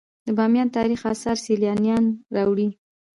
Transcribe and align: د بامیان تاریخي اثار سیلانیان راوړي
د 0.25 0.27
بامیان 0.37 0.67
تاریخي 0.77 1.05
اثار 1.13 1.37
سیلانیان 1.45 2.05
راوړي 2.35 2.67